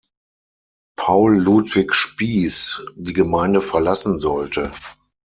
[0.97, 4.71] Paul-Ludwig Spies die Gemeinde verlassen sollte.